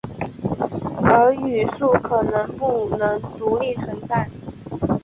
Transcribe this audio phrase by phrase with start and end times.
[1.03, 4.27] 而语素可能不能独立存在。